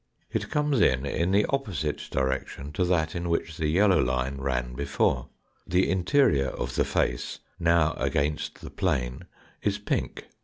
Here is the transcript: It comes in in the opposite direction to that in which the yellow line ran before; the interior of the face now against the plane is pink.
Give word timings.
It 0.31 0.49
comes 0.49 0.81
in 0.81 1.05
in 1.05 1.29
the 1.29 1.45
opposite 1.51 1.97
direction 2.09 2.71
to 2.71 2.83
that 2.85 3.13
in 3.13 3.29
which 3.29 3.57
the 3.57 3.67
yellow 3.67 4.01
line 4.01 4.37
ran 4.37 4.73
before; 4.73 5.29
the 5.67 5.87
interior 5.91 6.47
of 6.47 6.73
the 6.73 6.85
face 6.85 7.37
now 7.59 7.93
against 7.99 8.61
the 8.61 8.71
plane 8.71 9.25
is 9.61 9.77
pink. 9.77 10.25